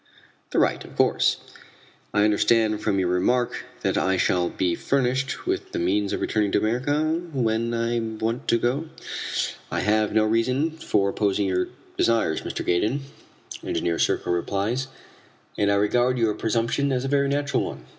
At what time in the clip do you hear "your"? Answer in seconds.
2.97-3.07, 11.45-11.67, 16.17-16.33